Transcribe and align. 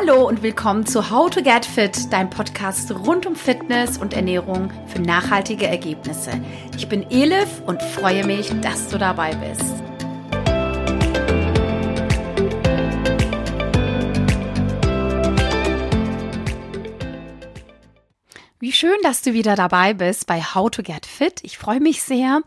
Hallo 0.00 0.26
und 0.26 0.42
willkommen 0.42 0.86
zu 0.86 1.10
How 1.10 1.28
to 1.28 1.42
Get 1.42 1.66
Fit, 1.66 2.10
dein 2.10 2.30
Podcast 2.30 2.90
rund 2.90 3.26
um 3.26 3.36
Fitness 3.36 3.98
und 3.98 4.14
Ernährung 4.14 4.72
für 4.86 5.02
nachhaltige 5.02 5.66
Ergebnisse. 5.66 6.30
Ich 6.74 6.88
bin 6.88 7.10
Elif 7.10 7.60
und 7.66 7.82
freue 7.82 8.24
mich, 8.24 8.50
dass 8.62 8.88
du 8.88 8.96
dabei 8.96 9.34
bist. 9.34 9.89
Wie 18.62 18.72
schön, 18.72 18.98
dass 19.02 19.22
du 19.22 19.32
wieder 19.32 19.56
dabei 19.56 19.94
bist 19.94 20.26
bei 20.26 20.42
How 20.42 20.70
to 20.70 20.82
Get 20.82 21.06
Fit. 21.06 21.40
Ich 21.44 21.56
freue 21.56 21.80
mich 21.80 22.02
sehr. 22.02 22.42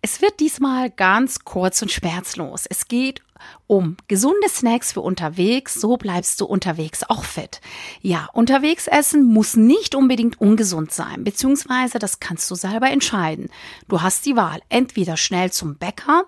Es 0.00 0.22
wird 0.22 0.40
diesmal 0.40 0.88
ganz 0.88 1.40
kurz 1.44 1.82
und 1.82 1.92
schmerzlos. 1.92 2.64
Es 2.64 2.88
geht 2.88 3.20
um 3.66 3.98
gesunde 4.08 4.48
Snacks 4.48 4.92
für 4.92 5.02
unterwegs, 5.02 5.74
so 5.74 5.98
bleibst 5.98 6.40
du 6.40 6.46
unterwegs 6.46 7.04
auch 7.06 7.22
fit. 7.22 7.60
Ja, 8.00 8.30
unterwegs 8.32 8.86
essen 8.86 9.24
muss 9.26 9.56
nicht 9.56 9.94
unbedingt 9.94 10.40
ungesund 10.40 10.90
sein, 10.90 11.22
beziehungsweise 11.22 11.98
das 11.98 12.18
kannst 12.18 12.50
du 12.50 12.54
selber 12.54 12.90
entscheiden. 12.90 13.50
Du 13.88 14.00
hast 14.00 14.24
die 14.24 14.36
Wahl, 14.36 14.62
entweder 14.70 15.18
schnell 15.18 15.52
zum 15.52 15.76
Bäcker 15.76 16.24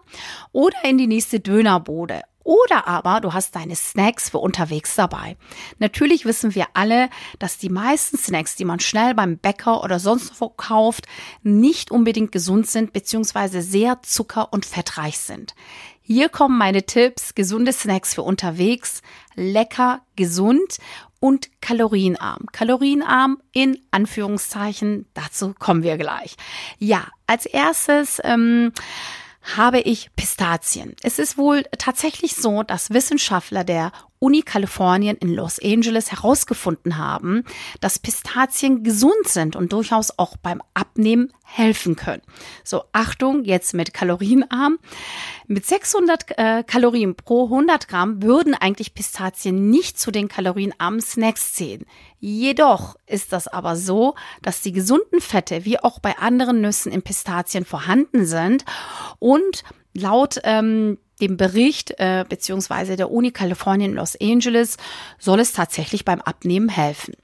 oder 0.53 0.85
in 0.85 0.99
die 0.99 1.07
nächste 1.07 1.41
Dönerbude 1.41 2.21
oder 2.51 2.89
aber 2.89 3.21
du 3.21 3.33
hast 3.33 3.55
deine 3.55 3.77
Snacks 3.77 4.31
für 4.31 4.39
unterwegs 4.39 4.97
dabei. 4.97 5.37
Natürlich 5.79 6.25
wissen 6.25 6.57
wir 6.57 6.67
alle, 6.75 7.09
dass 7.39 7.59
die 7.59 7.69
meisten 7.69 8.19
Snacks, 8.19 8.57
die 8.57 8.65
man 8.65 8.81
schnell 8.81 9.15
beim 9.15 9.39
Bäcker 9.39 9.85
oder 9.85 10.01
sonst 10.01 10.41
wo 10.41 10.49
kauft, 10.49 11.07
nicht 11.45 11.93
unbedingt 11.93 12.33
gesund 12.33 12.67
sind 12.67 12.93
bzw. 12.93 13.61
sehr 13.61 14.03
zucker- 14.03 14.53
und 14.53 14.67
fettreich 14.67 15.21
sind. 15.21 15.55
Hier 16.03 16.29
kommen 16.29 16.59
meine 16.59 16.83
Tipps, 16.83 17.37
gesunde 17.37 17.73
Snacks 17.73 18.15
für 18.15 18.23
unterwegs, 18.23 19.03
lecker, 19.37 20.01
gesund 20.17 20.79
und 21.21 21.51
kalorienarm. 21.61 22.47
Kalorienarm 22.51 23.41
in 23.53 23.79
Anführungszeichen, 23.93 25.07
dazu 25.15 25.55
kommen 25.57 25.85
wir 25.85 25.99
gleich. 25.99 26.35
Ja, 26.81 27.07
als 27.29 27.47
erstes 27.47 28.21
ähm, 28.25 28.73
habe 29.43 29.81
ich 29.81 30.11
Pistazien. 30.17 30.95
Es 31.03 31.19
ist 31.19 31.39
wohl 31.39 31.65
tatsächlich 31.79 32.37
so, 32.37 32.63
dass 32.63 32.91
Wissenschaftler 32.91 33.65
der 33.65 33.93
Uni 34.21 34.43
Kalifornien 34.43 35.17
in 35.17 35.35
Los 35.35 35.59
Angeles 35.59 36.13
herausgefunden 36.13 36.99
haben, 36.99 37.45
dass 37.81 37.99
Pistazien 37.99 38.85
gesund 38.85 39.27
sind 39.27 39.57
und 39.57 39.73
durchaus 39.73 40.19
auch 40.19 40.37
beim 40.37 40.63
Abnehmen 40.75 41.33
helfen 41.43 41.97
können. 41.97 42.23
So, 42.63 42.85
Achtung, 42.93 43.45
jetzt 43.45 43.75
mit 43.75 43.93
kalorienarm. 43.93 44.79
Mit 45.49 45.67
600 45.67 46.39
äh, 46.39 46.63
Kalorien 46.65 47.17
pro 47.17 47.45
100 47.45 47.89
Gramm 47.89 48.23
würden 48.23 48.55
eigentlich 48.55 48.95
Pistazien 48.95 49.71
nicht 49.71 49.99
zu 49.99 50.11
den 50.11 50.29
kalorienarmen 50.29 51.01
Snacks 51.01 51.55
zählen. 51.55 51.85
Jedoch 52.21 52.97
ist 53.07 53.33
das 53.33 53.49
aber 53.49 53.75
so, 53.75 54.15
dass 54.43 54.61
die 54.61 54.73
gesunden 54.73 55.21
Fette 55.21 55.65
wie 55.65 55.81
auch 55.81 55.99
bei 55.99 56.19
anderen 56.19 56.61
Nüssen 56.61 56.93
in 56.93 57.03
Pistazien 57.03 57.65
vorhanden 57.65 58.27
sind 58.27 58.65
und 59.19 59.65
laut 59.95 60.39
ähm, 60.45 60.99
dem 61.21 61.37
Bericht 61.37 61.93
äh, 61.99 62.25
beziehungsweise 62.29 62.97
der 62.97 63.11
Uni 63.11 63.31
Kalifornien 63.31 63.93
in 63.93 63.97
Los 63.97 64.17
Angeles 64.21 64.77
soll 65.19 65.41
es 65.41 65.53
tatsächlich 65.53 66.05
beim 66.05 66.21
Abnehmen 66.21 66.69
helfen. 66.69 67.15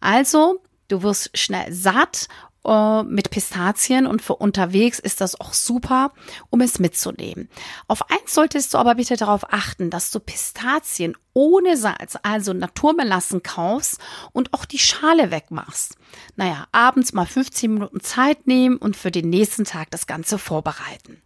Also, 0.00 0.60
du 0.88 1.02
wirst 1.02 1.36
schnell 1.36 1.72
satt 1.72 2.28
äh, 2.64 3.02
mit 3.02 3.30
Pistazien 3.30 4.06
und 4.06 4.22
für 4.22 4.36
unterwegs 4.36 4.98
ist 4.98 5.20
das 5.20 5.38
auch 5.38 5.52
super, 5.52 6.12
um 6.50 6.60
es 6.60 6.78
mitzunehmen. 6.78 7.48
Auf 7.88 8.10
eins 8.10 8.34
solltest 8.34 8.72
du 8.72 8.78
aber 8.78 8.94
bitte 8.94 9.16
darauf 9.16 9.52
achten, 9.52 9.90
dass 9.90 10.10
du 10.10 10.18
Pistazien 10.18 11.14
ohne 11.34 11.76
Salz, 11.76 12.16
also 12.22 12.52
naturbelassen 12.52 13.42
kaufst 13.42 13.98
und 14.32 14.54
auch 14.54 14.64
die 14.64 14.78
Schale 14.78 15.30
wegmachst. 15.30 15.96
Naja, 16.36 16.66
abends 16.72 17.12
mal 17.12 17.26
15 17.26 17.74
Minuten 17.74 18.00
Zeit 18.00 18.46
nehmen 18.46 18.76
und 18.78 18.96
für 18.96 19.10
den 19.10 19.28
nächsten 19.28 19.64
Tag 19.64 19.90
das 19.90 20.06
Ganze 20.06 20.38
vorbereiten. 20.38 21.20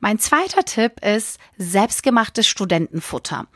Mein 0.00 0.18
zweiter 0.18 0.64
Tipp 0.64 1.04
ist 1.04 1.38
selbstgemachtes 1.58 2.46
Studentenfutter. 2.46 3.46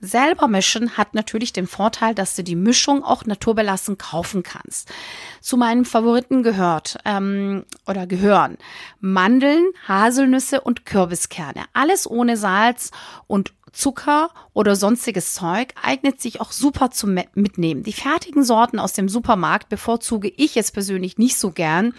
Selber 0.00 0.48
mischen 0.48 0.96
hat 0.96 1.14
natürlich 1.14 1.52
den 1.52 1.66
Vorteil, 1.66 2.14
dass 2.14 2.36
du 2.36 2.44
die 2.44 2.56
Mischung 2.56 3.02
auch 3.02 3.24
naturbelassen 3.24 3.98
kaufen 3.98 4.42
kannst. 4.42 4.92
Zu 5.40 5.56
meinen 5.56 5.84
Favoriten 5.84 6.42
gehört 6.42 6.98
ähm, 7.04 7.64
oder 7.86 8.06
gehören 8.06 8.58
Mandeln, 9.00 9.66
Haselnüsse 9.86 10.60
und 10.60 10.86
Kürbiskerne. 10.86 11.64
Alles 11.72 12.08
ohne 12.10 12.36
Salz 12.36 12.90
und 13.26 13.52
Zucker 13.74 14.30
oder 14.52 14.76
sonstiges 14.76 15.34
Zeug 15.34 15.74
eignet 15.82 16.20
sich 16.20 16.40
auch 16.40 16.52
super 16.52 16.90
zum 16.90 17.18
Mitnehmen. 17.34 17.82
Die 17.82 17.92
fertigen 17.92 18.44
Sorten 18.44 18.78
aus 18.78 18.92
dem 18.92 19.08
Supermarkt 19.08 19.68
bevorzuge 19.68 20.32
ich 20.36 20.54
jetzt 20.54 20.72
persönlich 20.72 21.18
nicht 21.18 21.36
so 21.36 21.50
gern. 21.50 21.92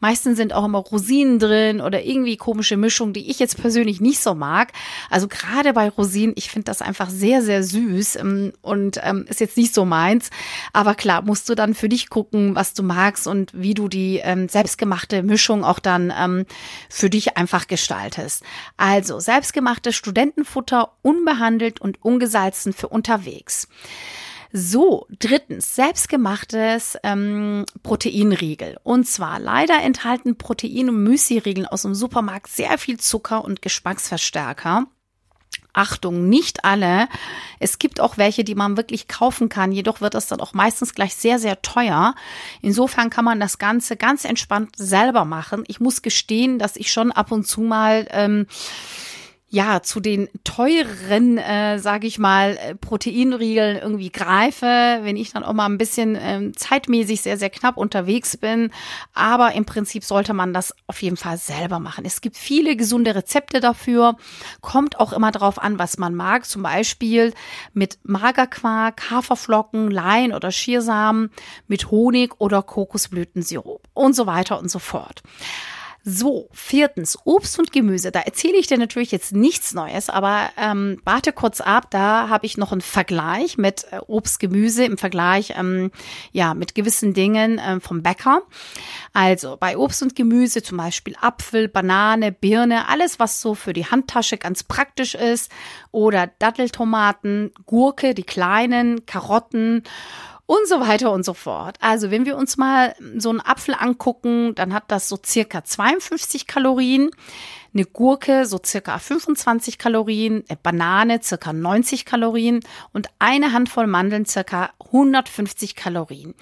Meistens 0.00 0.38
sind 0.38 0.54
auch 0.54 0.64
immer 0.64 0.78
Rosinen 0.78 1.38
drin 1.38 1.80
oder 1.82 2.02
irgendwie 2.02 2.38
komische 2.38 2.78
Mischungen, 2.78 3.12
die 3.12 3.30
ich 3.30 3.38
jetzt 3.38 3.60
persönlich 3.60 4.00
nicht 4.00 4.20
so 4.20 4.34
mag. 4.34 4.72
Also 5.10 5.28
gerade 5.28 5.74
bei 5.74 5.90
Rosinen, 5.90 6.34
ich 6.36 6.50
finde 6.50 6.64
das 6.64 6.80
einfach 6.80 7.10
sehr, 7.10 7.42
sehr 7.42 7.62
süß 7.62 8.16
ähm, 8.16 8.52
und 8.62 8.98
ähm, 9.02 9.26
ist 9.28 9.40
jetzt 9.40 9.58
nicht 9.58 9.74
so 9.74 9.84
meins. 9.84 10.30
Aber 10.72 10.94
klar, 10.94 11.22
musst 11.22 11.48
du 11.50 11.54
dann 11.54 11.74
für 11.74 11.90
dich 11.90 12.08
gucken, 12.08 12.54
was 12.54 12.72
du 12.72 12.82
magst 12.82 13.26
und 13.26 13.52
wie 13.52 13.74
du 13.74 13.88
die 13.88 14.20
ähm, 14.22 14.48
selbstgemachte 14.48 15.22
Mischung 15.22 15.62
auch 15.62 15.78
dann 15.78 16.12
ähm, 16.18 16.46
für 16.88 17.10
dich 17.10 17.36
einfach 17.36 17.66
gestaltest. 17.66 18.42
Also 18.78 19.20
selbstgemachtes 19.20 19.94
Studentenfutter 19.94 20.92
unbehandelt 21.18 21.80
und 21.80 22.02
ungesalzen 22.02 22.72
für 22.72 22.88
unterwegs. 22.88 23.68
So, 24.50 25.06
drittens, 25.18 25.74
selbstgemachtes 25.74 26.96
ähm, 27.02 27.66
Proteinriegel. 27.82 28.78
Und 28.82 29.06
zwar 29.06 29.38
leider 29.38 29.82
enthalten 29.82 30.38
Protein- 30.38 30.88
und 30.88 31.02
Müsli-Riegel 31.02 31.66
aus 31.66 31.82
dem 31.82 31.94
Supermarkt 31.94 32.48
sehr 32.48 32.78
viel 32.78 32.98
Zucker 32.98 33.44
und 33.44 33.60
Geschmacksverstärker. 33.60 34.86
Achtung, 35.74 36.28
nicht 36.28 36.64
alle. 36.64 37.08
Es 37.60 37.78
gibt 37.78 38.00
auch 38.00 38.16
welche, 38.16 38.42
die 38.42 38.54
man 38.54 38.78
wirklich 38.78 39.06
kaufen 39.06 39.50
kann. 39.50 39.70
Jedoch 39.70 40.00
wird 40.00 40.14
das 40.14 40.26
dann 40.26 40.40
auch 40.40 40.54
meistens 40.54 40.94
gleich 40.94 41.14
sehr, 41.14 41.38
sehr 41.38 41.60
teuer. 41.60 42.14
Insofern 42.62 43.10
kann 43.10 43.26
man 43.26 43.38
das 43.38 43.58
Ganze 43.58 43.96
ganz 43.96 44.24
entspannt 44.24 44.70
selber 44.76 45.26
machen. 45.26 45.64
Ich 45.68 45.78
muss 45.78 46.00
gestehen, 46.00 46.58
dass 46.58 46.76
ich 46.76 46.90
schon 46.90 47.12
ab 47.12 47.30
und 47.30 47.46
zu 47.46 47.60
mal 47.60 48.08
ähm, 48.10 48.46
ja 49.50 49.82
zu 49.82 50.00
den 50.00 50.28
teuren, 50.44 51.38
äh, 51.38 51.78
sage 51.78 52.06
ich 52.06 52.18
mal, 52.18 52.58
äh, 52.58 52.74
Proteinriegeln 52.74 53.78
irgendwie 53.78 54.10
greife, 54.10 54.66
wenn 55.02 55.16
ich 55.16 55.32
dann 55.32 55.42
auch 55.42 55.54
mal 55.54 55.66
ein 55.66 55.78
bisschen 55.78 56.18
ähm, 56.20 56.54
zeitmäßig 56.54 57.22
sehr, 57.22 57.38
sehr 57.38 57.48
knapp 57.48 57.78
unterwegs 57.78 58.36
bin. 58.36 58.70
Aber 59.14 59.52
im 59.52 59.64
Prinzip 59.64 60.04
sollte 60.04 60.34
man 60.34 60.52
das 60.52 60.74
auf 60.86 61.00
jeden 61.02 61.16
Fall 61.16 61.38
selber 61.38 61.78
machen. 61.78 62.04
Es 62.04 62.20
gibt 62.20 62.36
viele 62.36 62.76
gesunde 62.76 63.14
Rezepte 63.14 63.60
dafür. 63.60 64.16
Kommt 64.60 65.00
auch 65.00 65.14
immer 65.14 65.32
darauf 65.32 65.58
an, 65.58 65.78
was 65.78 65.96
man 65.96 66.14
mag. 66.14 66.44
Zum 66.44 66.62
Beispiel 66.62 67.32
mit 67.72 67.98
Magerquark, 68.02 69.10
Haferflocken, 69.10 69.90
Lein 69.90 70.34
oder 70.34 70.52
Schiersamen, 70.52 71.30
mit 71.66 71.90
Honig 71.90 72.38
oder 72.38 72.62
Kokosblütensirup 72.62 73.88
und 73.94 74.14
so 74.14 74.26
weiter 74.26 74.58
und 74.58 74.70
so 74.70 74.78
fort. 74.78 75.22
So, 76.10 76.48
viertens, 76.52 77.18
Obst 77.24 77.58
und 77.58 77.70
Gemüse. 77.70 78.10
Da 78.10 78.20
erzähle 78.20 78.56
ich 78.56 78.66
dir 78.66 78.78
natürlich 78.78 79.12
jetzt 79.12 79.34
nichts 79.34 79.74
Neues, 79.74 80.08
aber 80.08 80.48
ähm, 80.56 81.02
warte 81.04 81.34
kurz 81.34 81.60
ab, 81.60 81.90
da 81.90 82.30
habe 82.30 82.46
ich 82.46 82.56
noch 82.56 82.72
einen 82.72 82.80
Vergleich 82.80 83.58
mit 83.58 83.84
äh, 83.90 84.00
Obst, 84.06 84.40
Gemüse 84.40 84.86
im 84.86 84.96
Vergleich 84.96 85.52
ähm, 85.58 85.90
ja 86.32 86.54
mit 86.54 86.74
gewissen 86.74 87.12
Dingen 87.12 87.60
ähm, 87.62 87.82
vom 87.82 88.02
Bäcker. 88.02 88.40
Also 89.12 89.58
bei 89.60 89.76
Obst 89.76 90.02
und 90.02 90.16
Gemüse 90.16 90.62
zum 90.62 90.78
Beispiel 90.78 91.14
Apfel, 91.20 91.68
Banane, 91.68 92.32
Birne, 92.32 92.88
alles 92.88 93.18
was 93.18 93.42
so 93.42 93.54
für 93.54 93.74
die 93.74 93.84
Handtasche 93.84 94.38
ganz 94.38 94.62
praktisch 94.62 95.14
ist 95.14 95.52
oder 95.90 96.26
Datteltomaten, 96.38 97.52
Gurke, 97.66 98.14
die 98.14 98.22
kleinen, 98.22 99.04
Karotten 99.04 99.82
und 100.48 100.66
so 100.66 100.80
weiter 100.80 101.12
und 101.12 101.26
so 101.26 101.34
fort. 101.34 101.76
Also 101.78 102.10
wenn 102.10 102.24
wir 102.24 102.38
uns 102.38 102.56
mal 102.56 102.94
so 103.18 103.28
einen 103.28 103.42
Apfel 103.42 103.74
angucken, 103.78 104.54
dann 104.54 104.72
hat 104.72 104.84
das 104.88 105.06
so 105.06 105.18
circa 105.22 105.62
52 105.62 106.46
Kalorien, 106.46 107.10
eine 107.74 107.84
Gurke 107.84 108.46
so 108.46 108.58
circa 108.64 108.98
25 108.98 109.76
Kalorien, 109.76 110.42
eine 110.48 110.58
Banane 110.60 111.20
circa 111.22 111.52
90 111.52 112.06
Kalorien 112.06 112.60
und 112.94 113.08
eine 113.18 113.52
Handvoll 113.52 113.86
Mandeln 113.86 114.24
circa 114.24 114.70
150 114.86 115.76
Kalorien. 115.76 116.34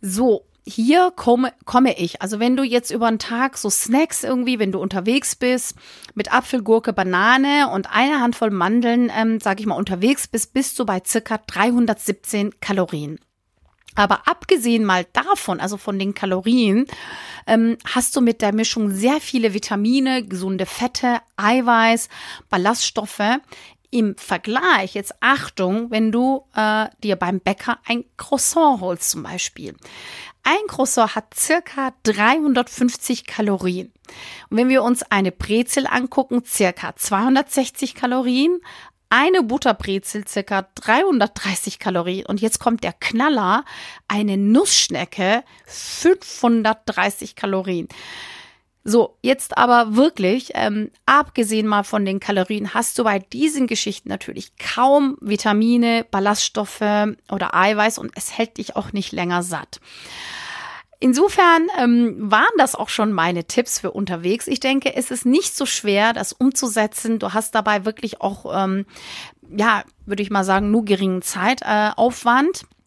So, 0.00 0.46
hier 0.66 1.12
komme, 1.14 1.52
komme 1.64 1.98
ich. 1.98 2.22
Also 2.22 2.38
wenn 2.38 2.56
du 2.56 2.62
jetzt 2.62 2.90
über 2.90 3.08
den 3.08 3.18
Tag 3.18 3.56
so 3.56 3.70
Snacks 3.70 4.24
irgendwie, 4.24 4.58
wenn 4.58 4.72
du 4.72 4.78
unterwegs 4.78 5.36
bist, 5.36 5.74
mit 6.14 6.32
Apfel, 6.32 6.62
Gurke, 6.62 6.92
Banane 6.92 7.70
und 7.70 7.90
einer 7.90 8.20
Handvoll 8.20 8.50
Mandeln, 8.50 9.10
ähm, 9.16 9.40
sage 9.40 9.60
ich 9.60 9.66
mal, 9.66 9.76
unterwegs 9.76 10.28
bist, 10.28 10.52
bist 10.52 10.78
du 10.78 10.84
bei 10.84 11.02
circa 11.04 11.38
317 11.38 12.60
Kalorien. 12.60 13.18
Aber 13.96 14.28
abgesehen 14.28 14.84
mal 14.84 15.04
davon, 15.12 15.58
also 15.58 15.76
von 15.76 15.98
den 15.98 16.14
Kalorien, 16.14 16.86
ähm, 17.46 17.76
hast 17.84 18.14
du 18.14 18.20
mit 18.20 18.40
der 18.40 18.54
Mischung 18.54 18.90
sehr 18.90 19.20
viele 19.20 19.52
Vitamine, 19.52 20.24
gesunde 20.24 20.66
Fette, 20.66 21.18
Eiweiß, 21.36 22.08
Ballaststoffe 22.48 23.40
Im 23.90 24.16
Vergleich, 24.16 24.94
jetzt 24.94 25.14
Achtung, 25.20 25.90
wenn 25.90 26.12
du 26.12 26.44
äh, 26.54 26.86
dir 27.02 27.16
beim 27.16 27.40
Bäcker 27.40 27.78
ein 27.86 28.04
Croissant 28.16 28.80
holst 28.80 29.10
zum 29.10 29.24
Beispiel. 29.24 29.74
Ein 30.42 30.66
Croissant 30.68 31.14
hat 31.14 31.34
circa 31.34 31.92
350 32.04 33.26
Kalorien. 33.26 33.92
Und 34.48 34.56
wenn 34.56 34.68
wir 34.68 34.82
uns 34.82 35.02
eine 35.02 35.32
Brezel 35.32 35.86
angucken, 35.86 36.44
circa 36.44 36.94
260 36.96 37.94
Kalorien. 37.94 38.60
Eine 39.12 39.42
Butterbrezel 39.42 40.26
circa 40.26 40.68
330 40.76 41.80
Kalorien. 41.80 42.26
Und 42.26 42.40
jetzt 42.40 42.60
kommt 42.60 42.84
der 42.84 42.92
Knaller, 42.92 43.64
eine 44.06 44.36
Nussschnecke 44.36 45.42
530 45.66 47.34
Kalorien. 47.34 47.88
So, 48.82 49.18
jetzt 49.20 49.58
aber 49.58 49.94
wirklich, 49.94 50.52
ähm, 50.54 50.90
abgesehen 51.04 51.66
mal 51.66 51.82
von 51.82 52.06
den 52.06 52.18
Kalorien, 52.18 52.72
hast 52.72 52.98
du 52.98 53.04
bei 53.04 53.18
diesen 53.18 53.66
Geschichten 53.66 54.08
natürlich 54.08 54.56
kaum 54.56 55.18
Vitamine, 55.20 56.06
Ballaststoffe 56.10 56.80
oder 57.30 57.54
Eiweiß 57.54 57.98
und 57.98 58.12
es 58.14 58.36
hält 58.36 58.56
dich 58.56 58.76
auch 58.76 58.92
nicht 58.92 59.12
länger 59.12 59.42
satt. 59.42 59.80
Insofern 60.98 61.68
ähm, 61.78 62.30
waren 62.30 62.52
das 62.58 62.74
auch 62.74 62.90
schon 62.90 63.12
meine 63.12 63.44
Tipps 63.44 63.80
für 63.80 63.90
unterwegs. 63.90 64.46
Ich 64.46 64.60
denke, 64.60 64.94
es 64.94 65.10
ist 65.10 65.24
nicht 65.24 65.56
so 65.56 65.64
schwer, 65.64 66.12
das 66.12 66.34
umzusetzen. 66.34 67.18
Du 67.18 67.32
hast 67.32 67.54
dabei 67.54 67.86
wirklich 67.86 68.20
auch, 68.20 68.64
ähm, 68.64 68.84
ja, 69.50 69.82
würde 70.04 70.22
ich 70.22 70.30
mal 70.30 70.44
sagen, 70.44 70.70
nur 70.70 70.84
geringen 70.84 71.22
Zeitaufwand. 71.22 72.62
Äh, 72.62 72.79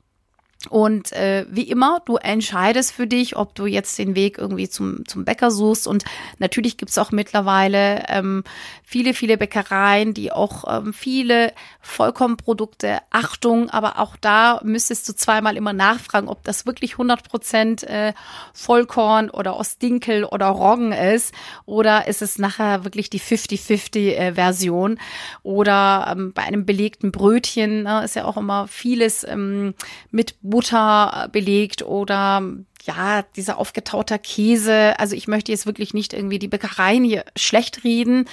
und 0.69 1.11
äh, 1.11 1.45
wie 1.49 1.63
immer, 1.63 2.01
du 2.05 2.15
entscheidest 2.15 2.93
für 2.93 3.05
dich, 3.05 3.35
ob 3.35 3.53
du 3.53 3.65
jetzt 3.65 3.99
den 3.99 4.15
Weg 4.15 4.37
irgendwie 4.37 4.69
zum, 4.69 5.05
zum 5.05 5.25
Bäcker 5.25 5.51
suchst. 5.51 5.87
Und 5.87 6.05
natürlich 6.39 6.77
gibt's 6.77 6.97
auch 6.97 7.11
mittlerweile 7.11 8.05
ähm, 8.07 8.45
viele, 8.81 9.13
viele 9.13 9.37
Bäckereien, 9.37 10.13
die 10.13 10.31
auch 10.31 10.63
ähm, 10.67 10.93
viele 10.93 11.51
Vollkornprodukte, 11.81 12.99
Achtung, 13.09 13.69
aber 13.69 13.99
auch 13.99 14.15
da 14.15 14.61
müsstest 14.63 15.07
du 15.09 15.13
zweimal 15.13 15.57
immer 15.57 15.73
nachfragen, 15.73 16.29
ob 16.29 16.43
das 16.43 16.65
wirklich 16.65 16.93
100 16.93 17.27
Prozent 17.27 17.83
äh, 17.83 18.13
Vollkorn 18.53 19.29
oder 19.29 19.57
Ostdinkel 19.57 20.23
oder 20.23 20.47
Roggen 20.47 20.93
ist. 20.93 21.33
Oder 21.65 22.07
ist 22.07 22.21
es 22.21 22.39
nachher 22.39 22.85
wirklich 22.85 23.09
die 23.09 23.19
50-50-Version 23.19 24.95
äh, 24.95 24.99
oder 25.43 26.07
ähm, 26.09 26.31
bei 26.31 26.43
einem 26.43 26.65
belegten 26.65 27.11
Brötchen 27.11 27.85
äh, 27.85 28.05
ist 28.05 28.15
ja 28.15 28.23
auch 28.23 28.37
immer 28.37 28.67
vieles 28.67 29.25
ähm, 29.25 29.73
mit 30.09 30.35
Butter 30.53 31.29
belegt 31.31 31.81
oder 31.81 32.43
ja, 32.83 33.23
dieser 33.35 33.57
aufgetauter 33.57 34.19
Käse. 34.19 34.99
Also 34.99 35.15
ich 35.15 35.27
möchte 35.27 35.51
jetzt 35.51 35.65
wirklich 35.65 35.95
nicht 35.95 36.13
irgendwie 36.13 36.37
die 36.37 36.47
Bäckereien 36.47 37.03
hier 37.03 37.25
schlecht 37.35 37.83
reden. 37.83 38.29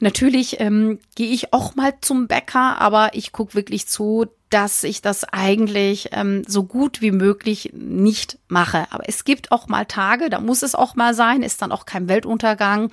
Natürlich 0.00 0.58
ähm, 0.58 0.98
gehe 1.14 1.30
ich 1.30 1.52
auch 1.52 1.76
mal 1.76 1.94
zum 2.00 2.26
Bäcker, 2.26 2.80
aber 2.80 3.10
ich 3.12 3.30
gucke 3.30 3.54
wirklich 3.54 3.86
zu, 3.86 4.26
dass 4.50 4.82
ich 4.82 5.00
das 5.00 5.24
eigentlich 5.24 6.08
ähm, 6.12 6.42
so 6.46 6.64
gut 6.64 7.00
wie 7.00 7.12
möglich 7.12 7.70
nicht 7.72 8.38
mache. 8.48 8.86
Aber 8.90 9.08
es 9.08 9.24
gibt 9.24 9.52
auch 9.52 9.68
mal 9.68 9.86
Tage, 9.86 10.28
da 10.28 10.40
muss 10.40 10.62
es 10.62 10.74
auch 10.74 10.96
mal 10.96 11.14
sein, 11.14 11.42
ist 11.42 11.62
dann 11.62 11.72
auch 11.72 11.86
kein 11.86 12.08
Weltuntergang. 12.08 12.90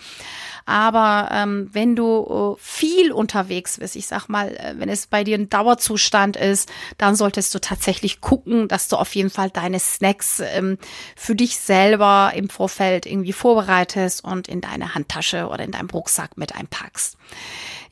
Aber 0.67 1.29
ähm, 1.31 1.69
wenn 1.71 1.95
du 1.95 2.55
äh, 2.57 2.61
viel 2.61 3.13
unterwegs 3.13 3.77
bist, 3.79 3.95
ich 3.95 4.05
sag 4.05 4.27
mal, 4.27 4.49
äh, 4.49 4.75
wenn 4.77 4.89
es 4.89 5.07
bei 5.07 5.23
dir 5.23 5.37
ein 5.37 5.49
Dauerzustand 5.49 6.35
ist, 6.35 6.69
dann 6.97 7.15
solltest 7.15 7.55
du 7.55 7.59
tatsächlich 7.59 8.19
gucken, 8.19 8.67
dass 8.67 8.89
du 8.89 8.97
auf 8.97 9.15
jeden 9.15 9.29
Fall 9.29 9.49
deine 9.49 9.79
Snacks 9.79 10.41
ähm, 10.41 10.77
für 11.15 11.35
dich 11.35 11.57
selber 11.57 12.33
im 12.35 12.49
Vorfeld 12.49 13.05
irgendwie 13.05 13.33
vorbereitest 13.33 14.23
und 14.25 14.49
in 14.49 14.59
deine 14.59 14.93
Handtasche 14.93 15.47
oder 15.47 15.63
in 15.63 15.71
deinem 15.71 15.89
Rucksack 15.89 16.37
mit 16.37 16.53
einpackst. 16.53 17.17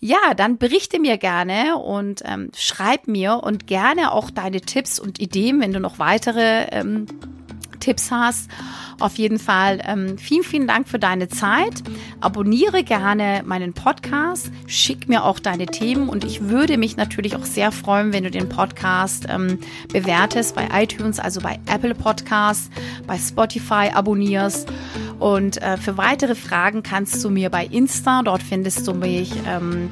Ja, 0.02 0.34
dann 0.36 0.58
berichte 0.58 1.00
mir 1.00 1.18
gerne 1.18 1.78
und 1.78 2.24
ähm, 2.26 2.52
schreib 2.56 3.08
mir 3.08 3.42
und 3.42 3.55
gerne 3.60 4.12
auch 4.12 4.30
deine 4.30 4.62
Tipps 4.62 5.00
und 5.00 5.20
Ideen, 5.20 5.60
wenn 5.62 5.74
du 5.74 5.80
noch 5.80 6.00
weitere 6.00 6.68
ähm, 6.72 7.08
Tipps 7.80 8.12
hast. 8.12 8.50
Auf 9.00 9.18
jeden 9.18 9.40
Fall 9.40 9.82
ähm, 9.86 10.18
vielen, 10.18 10.44
vielen 10.44 10.68
Dank 10.68 10.88
für 10.88 11.00
deine 11.00 11.28
Zeit. 11.28 11.84
Abonniere 12.22 12.84
gerne 12.84 13.44
meinen 13.46 13.74
Podcast, 13.74 14.52
schick 14.68 15.10
mir 15.10 15.26
auch 15.26 15.38
deine 15.40 15.66
Themen 15.66 16.08
und 16.08 16.24
ich 16.24 16.50
würde 16.50 16.78
mich 16.78 16.96
natürlich 16.96 17.36
auch 17.36 17.44
sehr 17.44 17.72
freuen, 17.72 18.14
wenn 18.14 18.24
du 18.24 18.32
den 18.32 18.48
Podcast 18.48 19.28
ähm, 19.30 19.60
bewertest 19.92 20.56
bei 20.56 20.68
iTunes, 20.72 21.20
also 21.20 21.42
bei 21.42 21.60
Apple 21.68 21.94
Podcasts, 21.94 22.70
bei 23.06 23.18
Spotify 23.18 23.92
abonnierst. 23.94 24.72
Und 25.20 25.62
äh, 25.62 25.78
für 25.78 25.98
weitere 25.98 26.36
Fragen 26.36 26.84
kannst 26.84 27.24
du 27.24 27.30
mir 27.30 27.50
bei 27.50 27.66
Insta, 27.66 28.22
dort 28.24 28.42
findest 28.42 28.88
du 28.88 28.94
mich. 28.94 29.32
Ähm, 29.46 29.90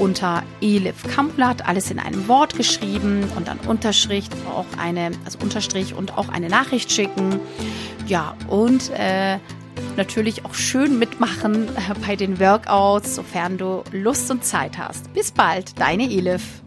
unter 0.00 0.42
Elif 0.60 1.02
Kamplat, 1.14 1.66
alles 1.68 1.90
in 1.90 1.98
einem 1.98 2.26
Wort 2.26 2.56
geschrieben 2.56 3.24
und 3.36 3.46
dann 3.46 3.60
Unterstrich, 3.60 4.28
auch 4.54 4.66
eine, 4.78 5.12
also 5.24 5.38
Unterstrich 5.40 5.94
und 5.94 6.16
auch 6.16 6.28
eine 6.28 6.48
Nachricht 6.48 6.90
schicken. 6.90 7.38
Ja, 8.06 8.34
und 8.48 8.90
äh, 8.90 9.38
natürlich 9.96 10.44
auch 10.44 10.54
schön 10.54 10.98
mitmachen 10.98 11.68
bei 12.06 12.16
den 12.16 12.40
Workouts, 12.40 13.14
sofern 13.14 13.58
du 13.58 13.84
Lust 13.92 14.30
und 14.30 14.44
Zeit 14.44 14.78
hast. 14.78 15.12
Bis 15.12 15.30
bald, 15.30 15.78
deine 15.78 16.10
Elif. 16.10 16.62